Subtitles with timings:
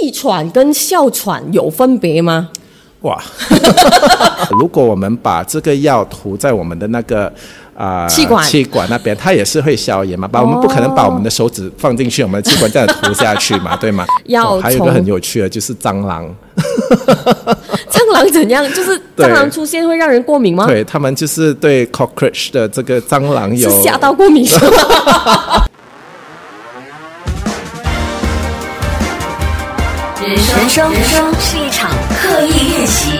[0.00, 2.48] 气喘跟哮喘有分别吗？
[3.02, 3.20] 哇！
[4.50, 7.32] 如果我们把这个药涂在我们的那个
[7.76, 10.28] 啊、气管气管那边，它也是会消炎嘛。
[10.28, 14.06] 把我们不可能把我们的手指放进去，我们的气管这样涂下去嘛， 对吗？
[14.26, 16.24] 要哦还有一个很有趣的，就是蟑螂，
[17.90, 18.62] 蟑螂怎样？
[18.72, 20.66] 就是蟑螂出现会让人过敏吗？
[20.68, 25.61] 对他们就是对 cockroach 的这个蟑螂有是吓到过敏是吗？
[30.32, 33.18] 人生人生是一场刻意练习。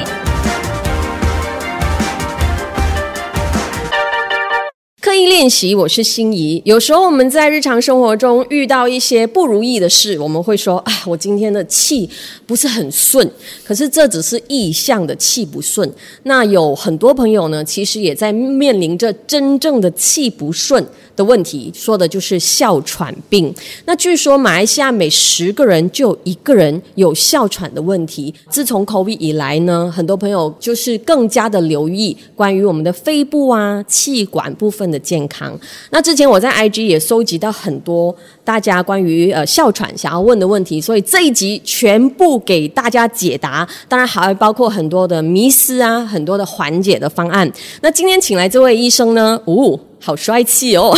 [5.03, 6.63] 刻意练习，我是心仪。
[6.65, 12.09] 有时候我们在日常生活中遇到一些不如意的事，我们会说：“啊，我今天的气
[12.47, 13.31] 不是很顺。”
[13.63, 15.93] 可是这只是意向的气不顺。
[16.23, 20.83] 那有很多朋友呢，其实也在面临着真正的气不顺
[21.23, 23.55] 问题，说的就是哮喘病。
[23.85, 28.35] 那据说马来西亚每十个人就有一个人有哮喘的问题。
[28.49, 35.59] 自从 COVID 以来呢，很多朋友就是更加的留意关于我们的肺部啊、气管部分的健康。
[35.91, 43.69] 那之前我在 IG 也收集到很多大家关于呃哮喘想要问的问题，所以这一集全部给大家解答。
[43.89, 47.51] 当然还会包括很多的迷思啊，很多的缓解的方案。
[47.81, 49.79] 那今天请来这位医生呢，哦。
[50.05, 50.93] 好帅气哦！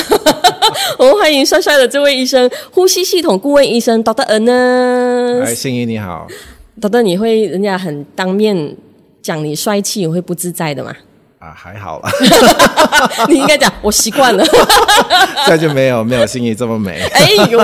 [0.98, 5.42] 我们欢迎帅帅的这位医生，呼吸系统顾问医生 Doctor Ernest。
[5.42, 6.26] 哎，心怡你好
[6.80, 8.74] ，Doctor，你会人家很当面
[9.20, 10.90] 讲你帅气，你会不自在的吗？
[11.44, 12.10] 啊，还好啦，
[13.28, 14.42] 你应该讲我习惯了。
[15.46, 17.02] 再就没有没有心怡这么美。
[17.12, 17.58] 哎呦，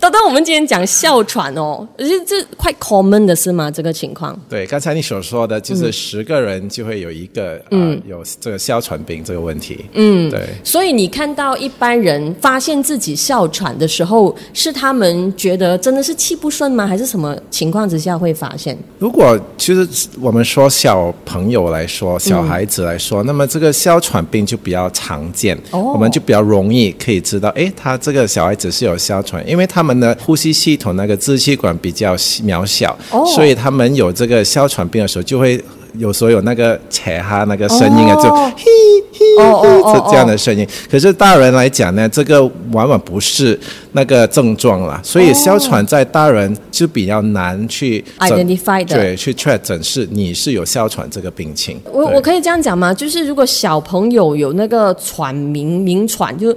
[0.00, 3.70] 豆豆，我们今天讲哮喘哦，而且这 quite common 的是吗？
[3.70, 4.36] 这个情况？
[4.48, 9.84] 对，刚才你所说的，嗯就是十个人就会有一个嗯、呃有这个哮喘病这个问题。
[9.92, 10.48] 嗯，对。
[10.64, 16.84] 所以你看到一般人发现自己哮喘的时候，是他们觉得真的是气不顺吗？
[16.84, 18.76] 还是什么情况之下会发现？
[18.98, 19.86] 如果其实
[20.20, 35.62] 我们说小朋友来说，小孩子来说，那么这个哮喘病就比较常见，哦我们就比较容易可以知道，哎，他这个小孩子是有哮喘，因为他们的呼吸系统那个支气管比较渺小，哦所以他们有这个哮喘病的时候就会。
[35.94, 38.64] 有时候有那个切哈那个声音啊，哦就嘿
[39.12, 40.66] 嘿哦哦哦这这样的声音。
[40.90, 43.58] 可是大人来讲呢，这个往往不是
[43.92, 51.80] 那个症状啦，所以哮喘在大人就比较难去 Identify 的对，去确诊是你是有哮喘这个病情。
[51.90, 52.92] 我我可以这样讲吗？
[52.92, 56.52] 就是如果小朋友有那个喘鸣鸣喘，就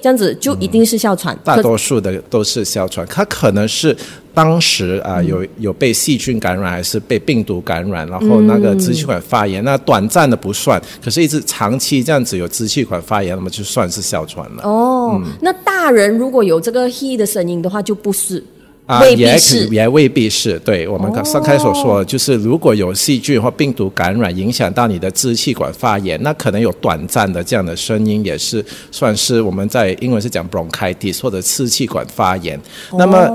[0.00, 1.36] 这样子，就一定是哮喘。
[1.44, 3.96] 大多数的都是哮喘，它可能是
[4.34, 5.26] 当时啊、嗯。
[5.26, 14.62] 有有被细菌感染，还是被病毒感染，然后那个支气管发炎，那短暂的不算，可是一直长期这样子有支气管发炎，那么就算是哮喘了。
[14.64, 18.44] 哦，那大人如果有这个 he 的声音的话，就不是，
[18.86, 20.58] 啊，也可也未必是。
[20.58, 32.60] 对我们刚上开所说的，就是如果有细菌或病毒感染影响到你的支气管发炎，那可能有短暂的这样的声音，也是算是我们在英文是讲 bronchitis 或者支气管发炎。
[32.98, 33.26] 那么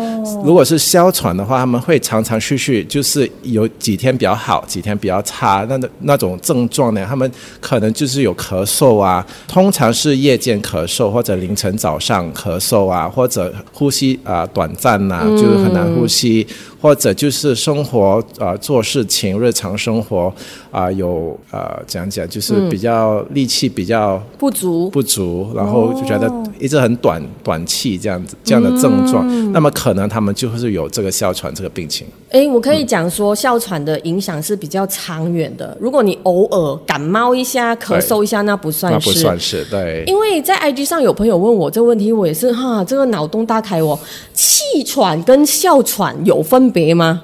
[0.46, 7.30] 如果是哮喘的话，他们会常常续续，就是有几天比较好，几天比较差，那那种症状呢，他们
[7.60, 16.46] 可能就是有咳嗽啊，通常是夜间咳嗽或者凌晨早上咳嗽啊，或者呼吸啊、短暂呐、就是很难呼吸，
[16.82, 20.34] 或者就是生活啊、做事情日常生活
[20.72, 24.90] 啊、有啊讲讲就是比较力气比较不足。
[24.90, 32.07] 不足，然后就觉得一直很短短气这样子这样的症状，那么可能他们就是有这个哮喘这个病情。
[32.30, 35.75] 哎，我可以讲说，哮喘的影响是比较长远的。
[35.80, 39.09] 如果你偶尔感冒一下、咳嗽一下，那不算是。
[39.09, 40.03] 那不算是对。
[40.06, 43.97] 因为在 IG 上有朋友问我这个问题，我也是哈，这个脑洞大开哦。
[44.34, 47.24] 气喘跟哮喘有分别吗？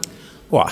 [0.51, 0.72] 哇，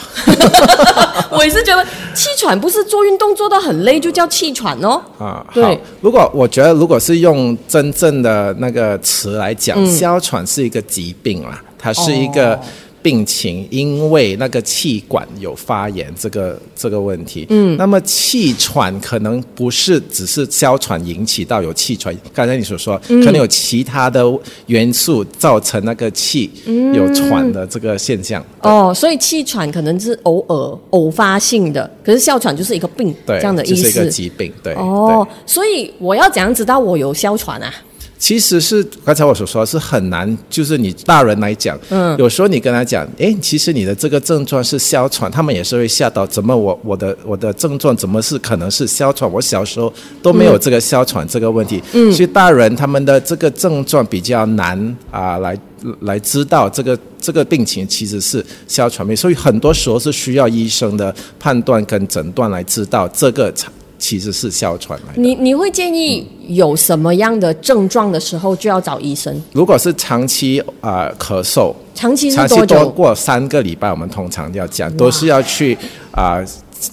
[1.31, 5.01] 我也是觉得气喘不是做运动做到很累就叫气喘哦。
[5.19, 5.75] 啊，对好。
[6.01, 12.59] 如果我觉得，如果是用真正的那个词来讲，嗯哮喘是一个疾病啦，它是一个哦
[13.03, 17.46] 病情，因为那个气管有发炎这个这个问题。
[17.50, 24.23] 嗯，那么气喘可能不是只是哮喘引起到有气喘，刚才你所说，嗯可能有其他的
[24.67, 26.50] 元素造成那个气
[26.96, 28.44] 有喘的这个现象。
[28.61, 34.14] 哦，所以气喘可能是偶尔偶发性的，可是哮喘就是一个病对，这样的意就是一个。
[34.14, 34.53] 疾病。
[34.64, 37.73] 对，哦，所以我要怎样知道我有哮喘啊？
[38.14, 49.30] 对其实是刚才我所说的是很难，就是你大人来讲，嗯，有时候你跟他讲，哎，其实你的这个症状是哮喘，他们也是会吓到，怎么我我的我的症状怎么是可能是哮喘？
[49.30, 55.60] 我小时候都没有这个哮喘这个问题，嗯，所以大人他们的这个症状比较难啊，来
[56.02, 63.54] 来知道这个这个病情其实是哮喘病，所以很多时候是需要医生的判断跟诊断来知道这个
[64.03, 65.22] 其实是哮喘来的。
[65.22, 69.34] 你你会建议有什么样的症状的时候就要找医生？
[69.53, 72.66] 如果是长期啊、咳嗽，长期是长期？
[72.66, 75.78] 多过三个礼拜，我们通常要讲，都是要去
[76.11, 76.44] 啊、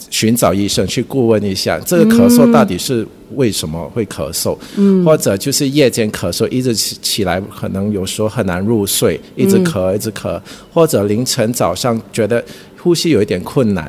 [0.09, 3.05] 寻找医生去顾问一下，这个咳嗽到底是
[3.35, 10.41] 为什么会咳嗽，嗯，或者就是夜间咳嗽，一直起起来，可能有时候很难入睡，一直咳一直咳，
[10.73, 12.45] 或者凌晨早上觉得
[12.83, 13.87] 呼吸有一点困难，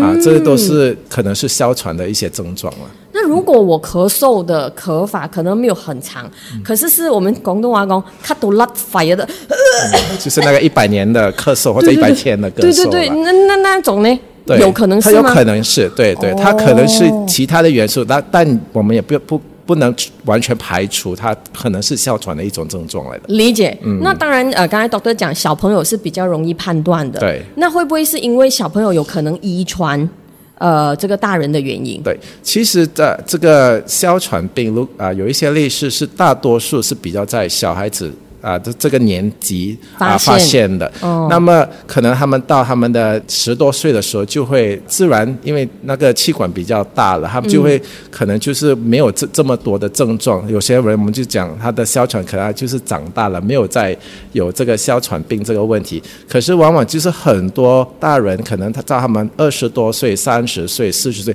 [0.00, 2.80] 啊，这都是可能是哮喘的一些症状了。
[3.12, 6.28] 那如果我咳嗽的咳法可能没有很长，
[6.62, 9.28] 可是是我们广东话讲咳到甩肺的，
[10.18, 14.20] 就是那个一百年的咳嗽或者一百天的咳嗽对对对，那那那种呢？
[14.46, 15.22] 对，有可能是吗？
[15.22, 19.94] 它有可能是对对，它可能是哦其他的元素，但但我们也不不不能
[20.24, 23.24] 完全排除它可能是哮喘的一种症状来的。
[23.28, 23.76] 理解。
[24.00, 27.18] 那当然，呃，刚才 doctor 讲小朋友是比较容易判断的。
[27.20, 30.08] 对那会不会是因为小朋友有可能遗传，
[30.58, 32.02] 呃，这个大人的原因？
[32.02, 38.12] 对，其实的这个哮喘病，如啊、有一些类似是大多数是比较在小孩子。
[38.44, 47.80] 啊，这这个年纪啊发现的，哦那么可能他们到他们的十多岁的时候，就会自然因为那个气管比较大了，他们就会
[48.10, 50.46] 可能就是没有这这么多的症状。
[50.50, 53.96] 有些人我们就讲他的哮喘可能就是长大了，没有再
[54.32, 56.02] 有这个哮喘病这个问题。
[56.28, 61.34] 可是往往就是很多大人可能他到他们二十多岁、三十岁、四十岁，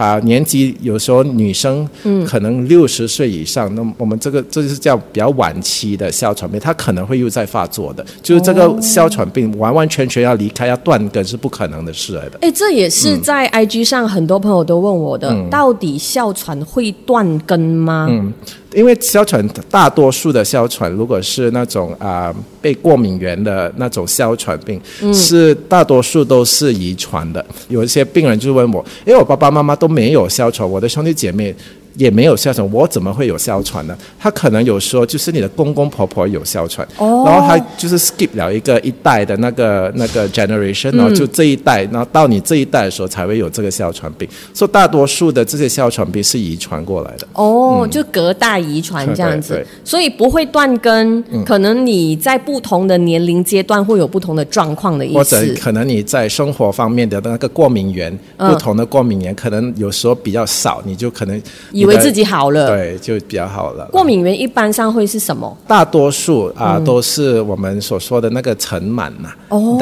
[0.00, 1.86] 啊，年纪有时候女生
[2.26, 12.38] 可能六十岁以上，那么我们这个这就是叫比较晚期的哮喘病，它可能会又在发作的，就是这个哮喘病完完全全要离开要断根是不可能的事来的。
[12.40, 15.50] 哎，这也是在 IG 上很多朋友都问我的，嗯。
[15.50, 18.06] 到底哮喘会断根吗？
[18.08, 18.32] 嗯，
[18.72, 24.80] 因为哮喘大多数的哮喘，如果是那种啊、被过敏源的那种哮喘病，
[25.12, 27.44] 是大多数都是遗传的。
[27.68, 31.54] 有一些病人就问我，因为我爸爸妈妈都没有哮喘，我的兄弟姐妹。
[31.96, 33.96] 也没有哮喘，我怎么会有哮喘呢？
[34.18, 44.28] 他可能有时候就是你的公公婆婆有哮喘，哦然后他就是 skip 了一个一代的那个那个 generation，然后就这一代，然后到你这一代的时候才会有这个哮喘病。
[44.54, 47.26] 所以大多数的这些哮喘病是遗传过来的。
[47.34, 51.22] 哦，就隔代遗传这样子所以不会断根。
[51.44, 55.40] 可能你在不同的年龄阶段会有不同的状况的意思或者。
[55.60, 61.42] 可能你在生活方面的那个过敏源，嗯不同的过敏源可能有时候比较少，你就可能
[61.80, 62.68] 以为自己好了。
[62.68, 63.86] 对就比较好了。
[63.92, 65.56] 过敏源一般上会是什么？
[65.66, 69.76] 大多数啊、都是我们所说的那个尘螨呐、哦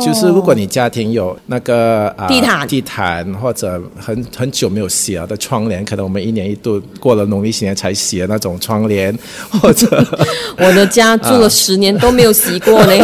[0.00, 9.16] 就是如果你家庭有那个啊、地毯地毯或者很很久没有洗了的窗帘，可能我们一年一度过了农历新年才洗的那种窗帘，
[9.50, 9.86] 或者
[10.58, 12.94] 我的家住了十年都没有洗过呢。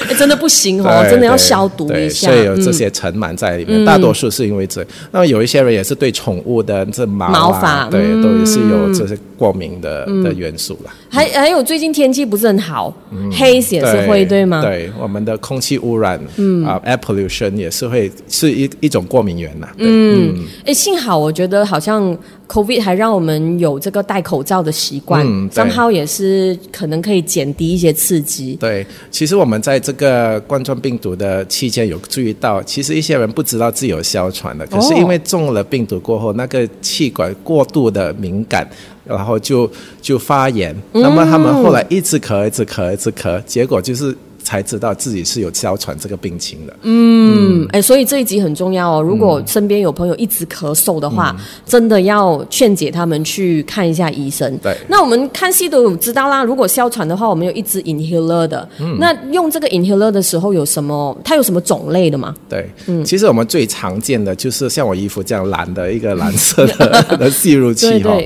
[0.08, 2.28] 哎真的不行哦，真的要消毒对一下。
[2.28, 4.84] 所以有这嗯些尘螨在里面，大多数是因为这。
[5.12, 10.94] 那么有一些人也是对宠物的这毛、啊、毛发对，嗯都也是有这些过敏的、的元素啦。
[11.08, 12.92] 还还有最近天气不是很好，
[13.32, 14.60] 黑也是会对吗？
[14.62, 19.68] 对，我们的空气污染，嗯啊，air pollution 也是会是一一种过敏源呐。
[19.78, 20.34] 嗯，
[20.64, 22.16] 哎，幸好我觉得好像
[22.48, 28.56] COVID 还让我们有这个戴口罩的习惯，嗯对账号也是可能可以减低一些刺激。
[28.60, 38.68] 对，其实我们在这个冠状病毒的期间有注意到，其实一些人不知道自己有哮喘的，可是因为中了病毒过后，那个气管过度的敏感。
[39.04, 39.70] 然后就
[40.00, 46.76] 就发炎，那么他们后来一直咳，一直咳，一直咳，结果就是才知道自己是有哮喘这个病情的。
[46.82, 49.02] 嗯，哎，所以这一集很重要哦。
[49.02, 51.34] 如果身边有朋友一直咳嗽的话，
[51.66, 54.56] 真的要劝解他们去看一下医生。
[54.58, 56.44] 对那我们看戏都有知道啦。
[56.44, 58.68] 如果哮喘的话，我们有一支 inhaler 的。
[58.78, 61.16] 嗯那用这个 inhaler 的时候有什么？
[61.24, 62.34] 它有什么种类的吗？
[62.48, 68.16] 对，嗯其实我们最常见的就是像我衣服这样蓝的一个蓝色的 的吸入器哈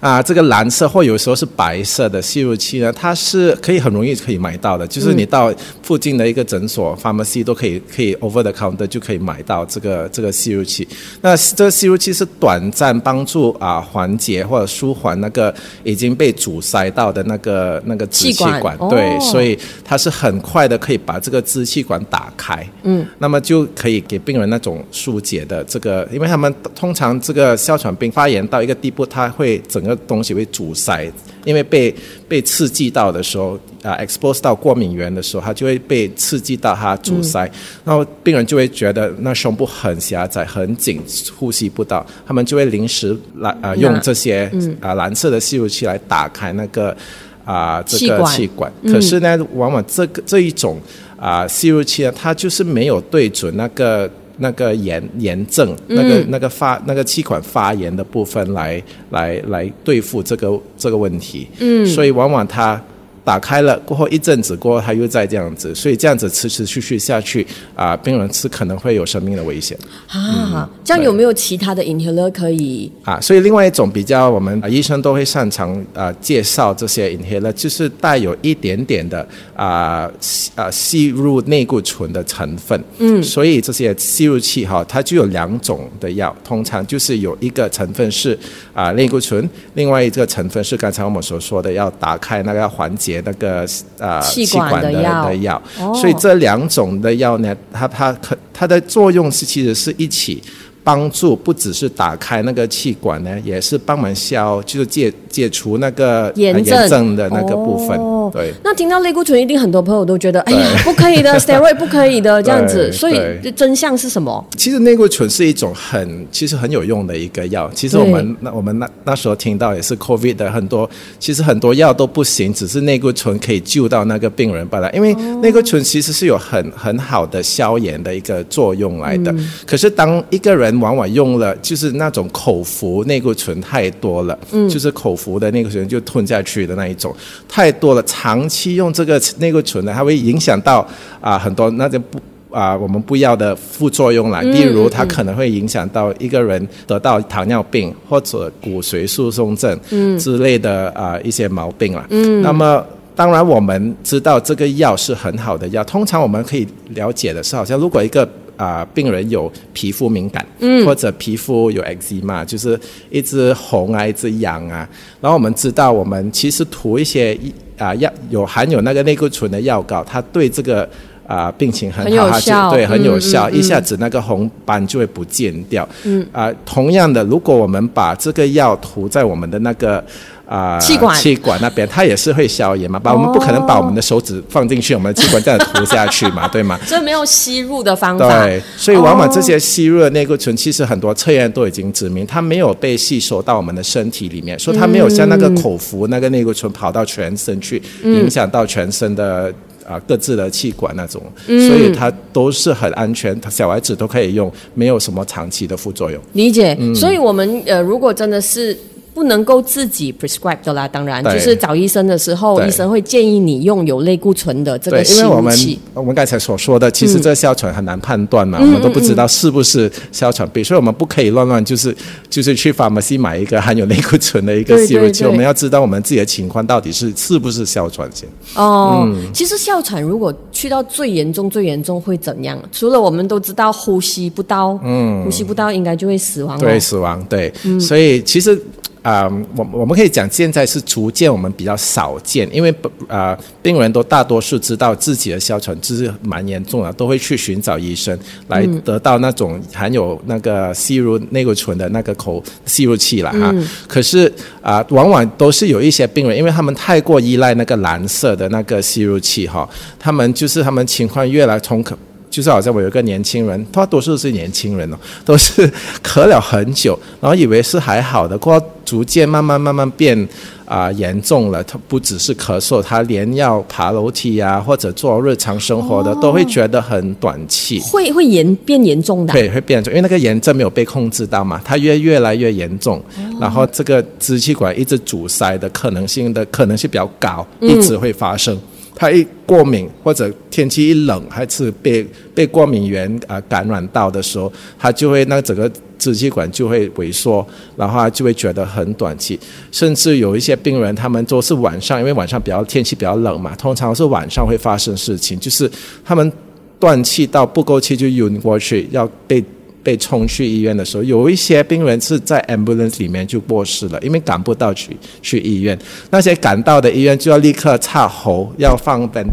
[0.00, 5.52] 啊，这个蓝色或有时候是白色的吸入器呢，它是可以很容易可以买到的，就是你到
[5.82, 10.86] 附近的一个诊所 pharmacy 都可以可以 over the counter 就可以买到这个这个吸入器。
[11.20, 15.54] 那这个吸入器是短暂帮助啊缓解或者舒缓那个
[15.84, 18.76] 已经被阻塞到的那个那个支气气管。
[18.88, 31.10] 对，所以它是很快的可以把这个支气管打开，嗯，那么就可以给病人那种疏解的这个，因为他们通常这个哮喘病发炎到一个地步，它会整个东西会阻塞，
[31.44, 31.94] 因为被
[32.28, 37.40] 被刺激到的时候啊、expose 到过敏源的时候，它就会被刺激到它阻塞，
[37.84, 41.00] 然后病人就会觉得那胸部很狭窄、很紧，
[41.36, 46.96] 呼吸不到，他们就会临时来啊、用这些啊、蓝色的吸入器来打开那个。
[47.44, 50.80] 啊、这个气管气管，可是呢，往往这个这一种
[51.18, 61.48] 啊、吸入器呢，它就是没有对准那个那个炎炎症，那个那个发那个气管发炎的部分来来来对付这个这个问题。
[61.58, 62.80] 嗯，所以往往它。
[63.24, 69.78] 打开了过后一阵子过后，它又再这样子，所以这样子持持续续下去啊、病人是可能会有生命的危险。
[70.08, 72.90] 啊，这样有没有其他的 inhaler 可以？
[73.04, 82.82] 啊，所以另外一种比较，我们、啊、医生都会擅长啊、介绍这些 inhaler，就是带有一点点的啊吸啊吸入内固醇的成分。
[82.98, 88.38] 嗯，所以这些吸入器哈，它就有两种的药，通常就是有一个成分是
[88.72, 93.66] 啊内固醇，另外一个成分是刚才我们所说的要打开那个要缓解那个
[93.98, 95.62] 啊气管的的药的药。
[95.78, 100.42] 哦所以这两种的药呢，它它可它的作用是其实是一起。
[100.84, 107.96] 帮助不只是打开那个气管呢，也是帮忙消，就是解解除那个呃炎症的那个部分。
[107.98, 112.90] 哦对，那听到类固醇，一定很多朋友都觉得，哎呀，不可以的， steroid 不可以的，这样子。
[112.90, 114.42] 所以对真相是什么？
[114.56, 117.70] 其实类固醇是一种很其实很有用的一个药。
[117.74, 124.90] 其实我们那我们那那时候听到也是 COVID 的很多，其实很多药都不行，只是类固醇可以救到那个病人罢了。
[124.92, 129.34] 因为类固醇其实是有很很好的消炎的一个作用来的。
[129.66, 137.14] 可是当一个人往往用了就是那种口服内固醇太多了，嗯，就是口服的类固醇就吞下去的那一种
[137.48, 140.86] 太多了，长期用这个内固醇呢，它会影响到
[141.20, 142.18] 啊、很多那些不。
[142.54, 149.80] 啊、我们不要的副作用啦，例如它可能会影响到一个人得到糖尿病或者骨髓疏松症
[150.18, 152.04] 之类的啊、一些毛病啦。
[152.10, 152.84] 嗯，那么。
[153.14, 155.84] 当然，我们知道这个药是很好的药。
[155.84, 158.26] 通常我们可以了解的是，好像如果一个
[158.62, 162.78] 啊、病人有皮肤敏感，嗯，或者皮肤有 eczema，就是
[163.10, 164.88] 一直红啊，一直痒啊，
[165.20, 167.36] 然后我们知道，我们其实涂一些
[167.76, 170.88] 啊药有含有那个类固醇的药膏，它对这个
[171.26, 175.88] 啊、病情很好，它对很有嗯效，嗯一下子那个红斑就会不见掉。
[176.04, 180.04] 嗯啊、同样的，如果我们把这个药涂在我们的那个。
[180.52, 182.98] 啊、气管气管那边，它也是会消炎嘛？
[182.98, 186.78] 把我们不可能把我们的手指放进去，我们的气管这样涂下去嘛， 对吗？
[186.84, 188.44] 所以没有吸入的方法。
[188.44, 199.50] 对，所以往往这些吸入的内固醇，其实很多测验都已经指明，它没有被吸收到我们的身体里面，所以它没有像那个口服那个内固醇跑到全身去，影响到全身的。
[199.84, 206.22] 啊，各自的气管那种，所以它都是很安全，小孩子都可以用，没有什么长期的副作用。
[206.34, 206.78] 理解。
[206.94, 208.78] 所以我们呃，如果真的是。
[209.14, 215.52] 不能够自己 prescribe 的啦，当然就是找医生的时候，对医生会建议你用有类固醇的这对个，吸因为我们。
[215.94, 221.94] 我们刚才所说的，其实这哮喘很难判断嘛，我们都不知道是不是哮喘病，所以我们不可以乱乱就是
[222.30, 228.28] 就是去 pharmacy 买一个含有类固醇的一个对吸入器，我们要知道我们自己的情况到底是是不是哮喘先。
[228.54, 232.58] 哦，嗯其实哮喘如果去到最严重、最严重会怎样？
[232.72, 236.60] 除了我们都知道呼吸不到，嗯，呼吸不到应该就会死亡、哦。
[236.60, 238.60] 对，死亡，对，所以其实。
[239.02, 242.72] 啊、我我们可以讲，现在是逐渐我们比较少见，因为
[243.08, 248.16] 啊、病人都大多数知道自己的哮喘就是蛮严重的，都会去寻找医生
[248.46, 253.52] 来得到那种含有那个吸入类固醇的那个口吸入器了哈。
[253.88, 259.68] 可是啊、往往都是有一些病人，因为他们太过依赖那个蓝色的那个吸入器哈，
[259.98, 261.98] 他们就是他们情况越来从可。
[262.32, 265.70] 就是好像我有一个年轻人，他多数是年轻人哦， 都是
[266.02, 270.26] 咳了很久，然后以为是还好的，过逐渐慢慢慢慢变
[270.64, 271.62] 啊、严重了。
[271.64, 277.78] 他不只是咳嗽，他连要爬楼梯啊，或者做日常生活的，都会觉得很短气。
[277.80, 279.32] 会会严变严重的。
[279.34, 283.02] 对，会变重，因为那个炎症没有被控制到嘛，它越越来越严重，
[283.38, 288.58] 然后这个支气管一直阻塞的可能性的可能性比较高，一直会发生。
[288.94, 297.46] 他一过敏或者天气一冷，还是被被过敏源啊、感染到的时候，他就会那整个支气管就会萎缩，
[297.76, 299.38] 然后他就会觉得很短气，
[299.70, 305.70] 甚至有一些病人他们都是晚上，因为晚上比较天气比较冷嘛，通常是晚上会发生事情，就是
[306.04, 306.32] 他们
[306.78, 309.42] 断气到不够气就晕过去，要被。
[309.82, 315.78] 被冲去医院的时候，有一些病人是在 ambulance 里面就过世了，因为赶不到去去医院。
[316.10, 319.26] 那些赶到的医院就要立刻插喉，要放 vent，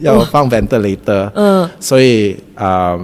[0.00, 1.30] 要放 ventilator。
[1.34, 2.98] 嗯，所以啊、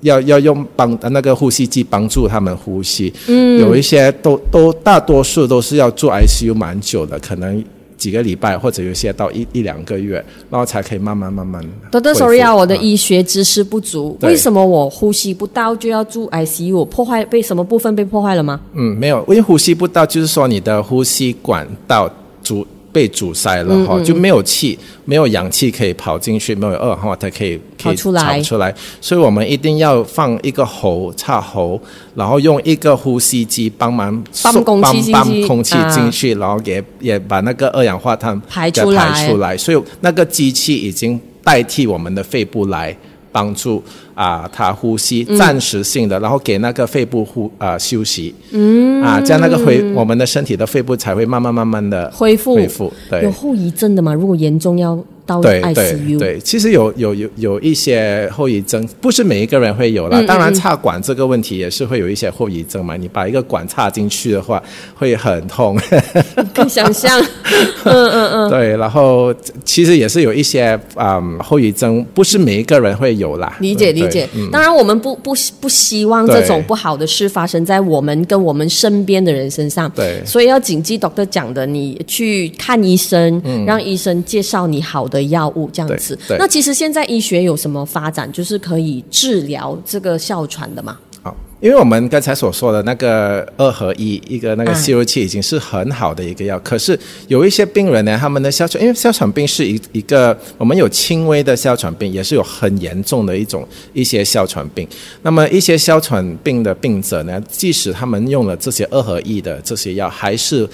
[0.00, 3.12] 要要用帮那个呼吸机帮助他们呼吸。
[3.26, 7.62] 嗯，有一些都都大多数都是要住 ICU 蛮久的，可能。
[7.98, 11.62] 几个礼拜，或者有些到一一两个月，然后才可以慢慢慢慢。
[11.90, 16.76] 多多恢复 sorry 啊，我的啊医学知识不足，对为什么我呼吸不到就要住 ICU？
[16.76, 18.60] 我破坏被什么部分被破坏了吗？
[18.74, 22.08] 嗯，没有，因为呼吸不到，就是说你的呼吸管道
[22.42, 28.22] 阻被阻塞了嗯哈、就没有气，没有氧气可以跑进去，没有二氧化碳可以可以跑出来。
[28.22, 31.80] 跑出来，所以我们一定要放一个喉插喉，
[32.14, 39.10] 然后用一个呼吸机帮忙送泵空气进帮帮空气啊进去，然后也也把那个二氧化碳排出来。
[39.10, 42.96] 排出来，所以那个机器已经代替我们的肺部来。
[43.38, 43.80] 帮助
[44.14, 45.38] 啊，他呼吸嗯。
[45.38, 49.00] 暂时性的，然后给那个肺部呼啊休息，嗯。
[49.00, 52.56] 啊，这样那个恢我们的身体的肺部才会慢慢慢慢的恢复。
[52.56, 53.22] 恢复，对。
[53.22, 54.12] 有后遗症的吗？
[54.12, 60.18] 如果严重要到对 ICU，对对，其实有有有有一些后遗症，不是每一个人会有啦。
[60.18, 62.96] 嗯当然，插管这个问题也是会有一些后遗症嘛。
[62.96, 64.62] 你把一个管插进去的话，
[64.94, 65.78] 会很痛。
[66.54, 67.20] 可以想象，
[67.84, 73.56] 嗯嗯嗯，对，然后其实也是有一些嗯后遗症，不是每一个人会有啦。
[73.60, 74.26] 理解理解。
[74.34, 79.90] 嗯当然，我们不不不希望这种不好的事发生在我们跟我们身边的人身上。
[79.94, 90.98] 对所以要谨记 doctor 讲的，你去看医生，让医生介绍你好的药物，这样子那其实现在医学有什么发展，就是可以治疗这个哮喘的吗？
[91.22, 96.96] 好，因为我们刚才所说的那个二合一，一个那个嗯吸入器已经是很好的一个药，可是
[97.26, 104.86] 有一些病人呢，他们的哮喘，因为哮喘病是一一个我们有轻微的哮喘病，也是有很严重的一种一些哮喘病。
[105.22, 110.68] 那么一些哮喘病的病者呢，即使他们用了这些二合一的这些药，还是。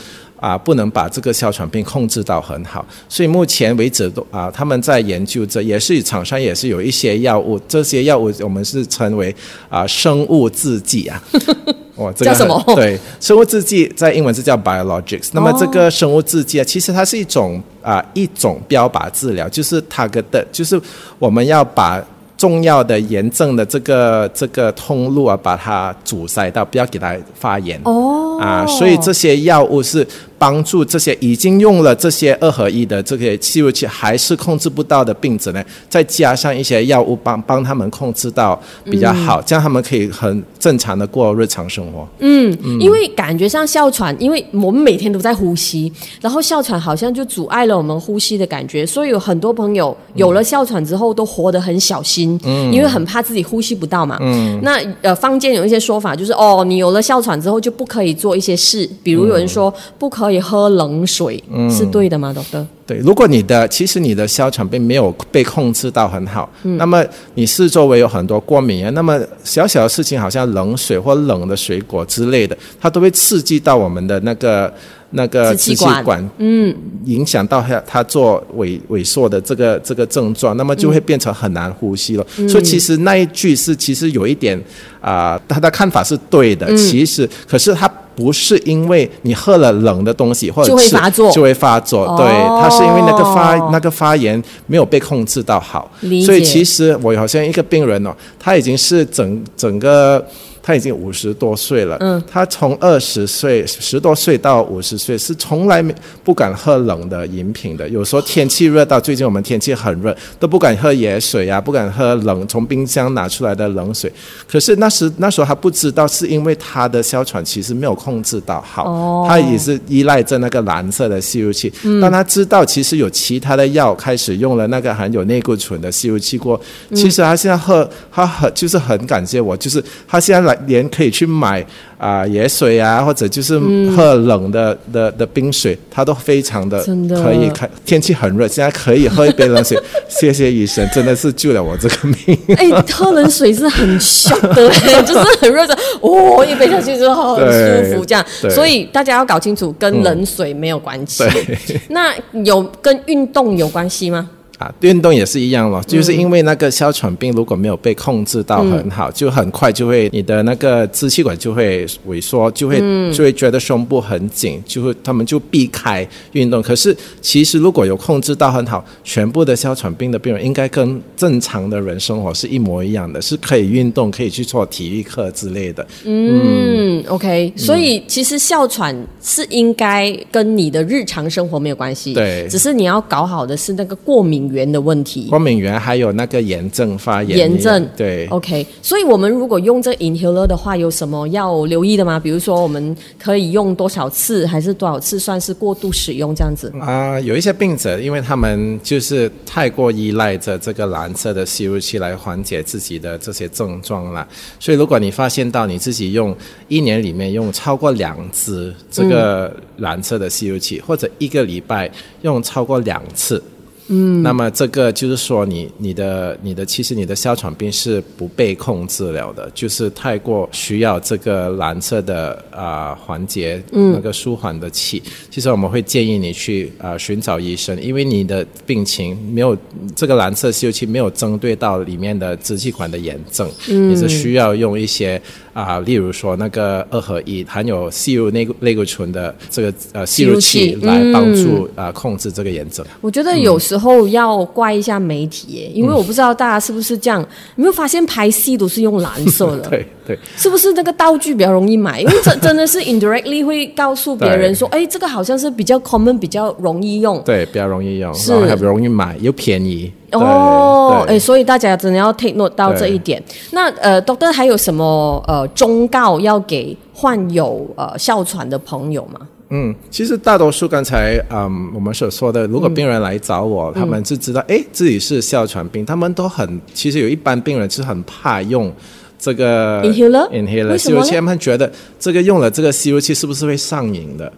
[0.44, 9.34] 啊，不能把这个哮喘病控制到很好，所以目前为止都啊，他们在研究这，也是厂商也是有一些药物，这些药物我们是称为
[9.70, 11.22] 啊生物制剂啊。
[11.96, 15.30] 哦，这个叫什么对，生物制剂在英文是叫 biologics。
[15.32, 20.78] 那么这个生物制剂啊，其实它是一种啊、一种标靶治疗，就是 target，就是
[21.18, 22.04] 我们要把
[22.36, 27.80] 重要的炎症的这个这个通路啊，把它阻塞到，不要给它发炎。
[27.84, 30.04] 哦啊，所以这些药物是
[30.44, 42.06] 帮助这些已经用了这些二合一的这些吸入器还是控制不到的病者呢，再加上一些药物帮帮他们控制到比较好，这样他们可以很正常的过日常生活。
[42.18, 54.18] 嗯，因为感觉上哮喘，因为我们每天都在呼吸，然后哮喘好像就阻碍了我们呼吸的感觉，所以有很多朋友有了哮喘之后都活得很小心，嗯，因为很怕自己呼吸不到嘛。
[54.20, 62.64] 嗯，那呃，坊间有一些说法就是，哦，你有了哮喘之后就不可以做一些事，比如有人说不可以喝冷水，是对的吗，doctor？
[62.86, 67.02] 对，如果你的其实你的哮喘病没有被控制到很好，那么
[67.34, 74.70] 你是周围有很多过敏源，那么小小的事情，好像冷水或冷的水果之类的，它都会刺激到我们的那个
[75.12, 82.26] 那个支气管管，嗯，影响到它它做萎萎缩的这个这个症状，那么就会变成很难呼吸了。
[82.46, 84.62] 所以其实那一句是其实有一点
[85.00, 87.90] 啊、他的看法是对的，其实可是他。
[88.16, 91.30] 不是因为你喝了冷的东西或者就会发作。
[91.30, 95.90] 就会发作，对，哦它是因为那个发那个发炎没有被控制到好。
[96.24, 100.24] 所以其实我好像一个病人哦，他已经是整整个。
[100.66, 107.86] 他已经五十多岁了，嗯，他从二十岁十多岁到五十岁是从来没不敢喝冷的饮品的。
[107.86, 114.10] 有时候天气热到最近我们天气很热，都不敢喝野水啊，不敢喝冷从冰箱拿出来的冷水。
[114.48, 121.70] 可是那时那时候他不知道，是因为他的哮喘其实没有控制到好，哦他也是依赖着那个蓝色的吸入器。
[122.00, 126.58] 当他知道其实有其他的药开始用了那个含有内固醇的吸入器过，
[126.94, 131.64] 其实他现在喝他很就是很感谢我，就是他现在来连可以去买
[131.98, 133.58] 啊、野水啊，或者就是
[133.96, 136.82] 喝冷的、的的冰水，他都非常的
[137.22, 137.70] 可以看。
[137.86, 142.38] 天气很热，现在可以喝一杯冷水， 谢谢医生，真的是救了我这个命。
[142.56, 144.70] 哎，喝冷水是很 shock 的，
[145.04, 148.24] 就是很热的，哦，一杯下去之后很舒服，这样。
[148.50, 151.24] 所以大家要搞清楚，跟冷水没有关系。
[151.24, 152.14] 对那
[152.44, 154.28] 有跟运动有关系吗？
[154.58, 162.78] 啊，运动也是一样咯，就是因为那个哮喘病如果没有被控制到很好，就很快就会你的那个支气管就会萎缩，就会
[163.12, 166.62] 就会觉得胸部很紧，就会他们就避开运动。
[166.62, 175.86] 可是其实如果有控制到很好，全部的哮喘病的病人应该跟正常的人生活是一模一样的，是可以运动，可以去做体育课之类的。
[176.04, 185.28] 嗯，OK，所以其实哮喘是应该跟你的日常生活没有关系，对只是你要搞好的是那个过敏源的问题。
[185.28, 188.26] 过敏源还有那个炎症发炎，炎症对。
[188.28, 192.18] OK，所以我们如果用这 inhaler 的话，有什么要留意的吗？
[192.18, 196.72] 比如说，我们可以用多少次，还是多少次算是过度使用这样子？
[196.80, 204.26] 啊、有一些病者，因为他们就是太过依赖着这个蓝色的吸入器来缓解自己的这些症状了，
[204.58, 206.36] 所以如果你发现到你自己用
[206.68, 211.90] 一年里面用超过两支这个蓝色的吸入器，或者一个礼拜
[212.22, 213.42] 用超过两次。
[213.88, 225.02] 嗯，那么这个就是说你，你的你的其实你的哮喘病是不被控制了的，就是太过需要这个蓝色的啊、环节那个舒缓的气。
[225.30, 229.56] 其实我们会建议你去啊、寻找医生，因为你的病情没有
[229.94, 235.20] 这个蓝色吸入器没有针对到里面的支气管的炎症，你是需要用一些
[235.54, 242.84] 啊、例如说那个二合一含有吸入类固类固醇的这个呃吸入器来帮助啊、控制这个炎症。
[243.00, 249.68] 我觉得有时候要怪一下媒体耶，因为我不知道大家是不是这样，有没有发现拍戏都是用蓝色的？
[249.70, 250.18] 对对。
[250.36, 252.00] 是不是那个道具比较容易买？
[252.00, 257.22] 因为真 真的是 indirectly 会告诉别人说，哎，这个好像是比较 common，比较容易用。
[257.24, 259.92] 对，比较容易用，是然后还容易买，又便宜。
[260.10, 263.22] 对哦，哎，对所以大家真的要 take note 到这一点。
[263.52, 269.20] 那呃，doctor 还有什么呃忠告要给患有呃哮喘的朋友吗？
[269.50, 278.72] 嗯，其实大多数刚才嗯我们所说的，如果病人来找我，他们是知道哎自己是哮喘病，他们都很其实有一般病人是很怕用。
[279.16, 284.30] 这个 Inhaler？inhaler 为什么呢吸入器，他们觉得这个用了这个吸入器是不是会上瘾的？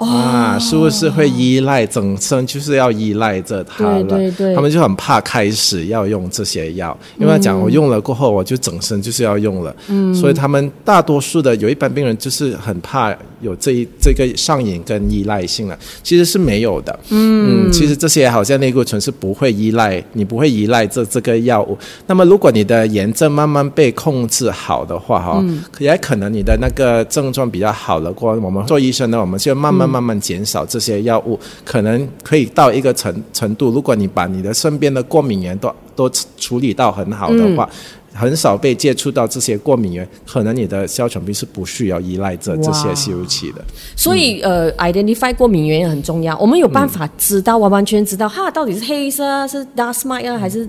[0.00, 4.02] 啊，是不是会依赖，整身就是要依赖着它了？
[4.04, 4.54] 对对对。
[4.54, 17.70] 他们就很怕开始要用这些药，因为他讲我用了过后，我就整身就是要用了，嗯，所以他们大多数的有一般病人就是很怕有这一这个上瘾跟依赖性了，其实是没有的，嗯。
[17.70, 21.76] 其实这些好像类固醇是不会依赖，你不会依赖这这个药物。
[22.06, 25.44] 那么如果你的炎症慢慢被控制好的话，哈、
[25.78, 37.68] 也可能你的那个症状比较好了过后，我们做医生呢，我们就慢慢慢慢减少这些药物，可能可以到一个程程度，如果你把你的身边的过敏源都都处理到很好的话。
[38.12, 43.64] 很少被接触到这些过敏源，可能你的哮喘病是不需要依赖这这些吸入器的。
[43.94, 46.36] 所以呃，identify 过敏源也很重要。
[46.36, 50.68] 我们有办法知道，完完全知道它到底是黑色啊，是 dust mite 啊，还是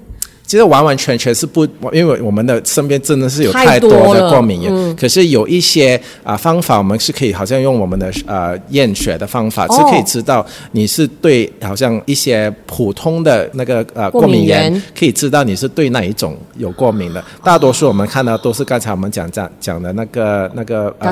[0.51, 4.95] 其实完完全全是不，因为我们的身边真的是有太太多的过敏源。
[4.97, 9.73] 可是有一些啊、方法，我们是可以好像用我们的呃验血的方法，哦。
[9.73, 14.69] 是可以知道你是对好像一些普通的那个呃过敏源。
[14.69, 17.23] 源，可以知道你是对哪一种有过敏的。
[17.41, 21.09] 大多数我们看到都是刚才我们讲讲讲的那个那个呃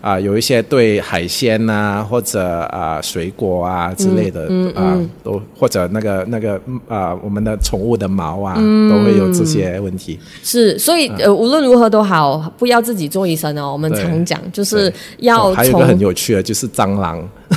[0.00, 10.18] 啊、有一些对海鲜呐、或者啊、水果啊之类的啊、都或者那个那个嗯啊、我们的宠物的毛啊，都会有这些问题。
[10.44, 10.78] 是？
[10.78, 13.72] 所以呃，无论如何都好，不要自己做医生哦。
[13.72, 17.18] 我们常讲，就是要哦还有一个很有趣的就是蟑螂，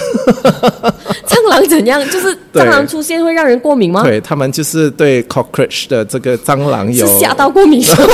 [1.28, 4.04] 蟑螂怎样，就是蟑螂出现会让人过敏吗？
[4.04, 8.08] 对他们就是对 cockroach 的这个蟑螂有是吓到过敏是吗？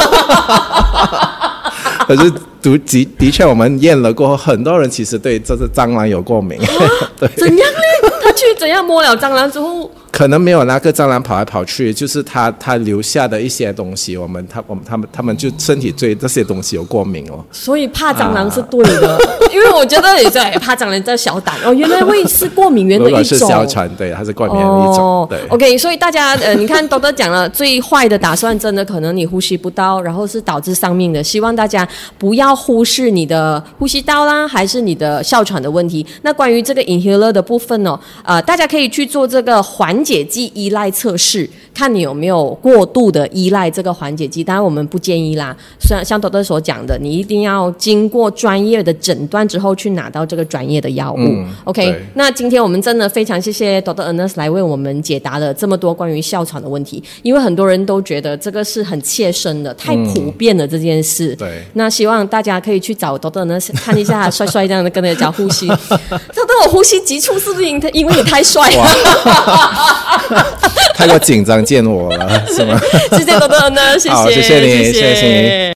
[2.08, 2.30] 可是
[2.62, 6.60] 的的的确，我们验了过后，很多人其实对这只蟑螂有过敏，
[7.17, 8.10] 对，怎样呢？
[8.21, 9.89] 他去怎样摸了蟑螂之后，
[10.21, 17.43] 可能没有那个蟑螂跑来跑去，就是它它留下的一些东西，我们它我们他们他们就身体对这些东西有过敏哦。
[17.51, 19.17] 所以怕蟑螂是对的，
[19.51, 23.23] 因为我觉得也在怕蟑螂叫小胆哦，原来会是过敏源的一种。
[23.23, 25.39] 是哮喘，对，它是过敏的一种，对。
[25.49, 31.23] OK，所以大家呃，你看多多讲了，最坏的打算真的可能你呼吸不到，然后是导致丧命的。
[31.23, 31.88] 希望大家
[32.19, 36.05] 不要忽视你的呼吸道啦，还是你的哮喘的问题。
[36.21, 44.43] 那关于这个 inhaler 的部分呢、呃，大家可以去做这个缓解剂依赖测试，看你有没有过度的依赖这个缓解剂。
[44.43, 51.17] 当然我们不建议啦，虽然像豆豆所讲的，你一定要经过专业的诊断之后去拿到这个专业的药物。
[51.19, 54.12] 嗯 OK，那今天我们真的非常谢谢 Dr.
[54.12, 61.36] Ernest 来为我们解答了这么多关于哮喘的问题，因为很多人都觉得这个是很切身的、太普遍了这件事。
[61.36, 63.45] 对那希望大家可以去找 Dr.
[63.45, 65.67] Ernest 看一下，帅帅这样的跟人家讲呼吸。
[65.67, 68.69] 他对我呼吸急促是不是因因为你太帅？
[70.95, 72.80] 太过紧张见我了，是吗？
[73.17, 75.69] 谢谢多多呢，谢谢，谢谢你谢谢谢你